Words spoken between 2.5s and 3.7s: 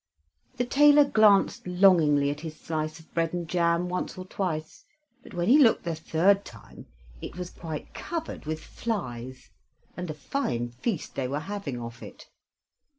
slice of bread and